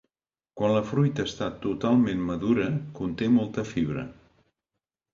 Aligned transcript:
Quan 0.59 0.71
la 0.75 0.81
fruita 0.91 1.25
està 1.31 1.51
totalment 1.67 2.25
madura, 2.31 2.67
conté 3.03 3.31
molta 3.39 3.71
fibra. 3.77 4.11